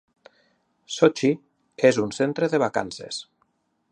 [0.93, 1.29] Sotxi
[1.91, 3.23] és un centre de vacances.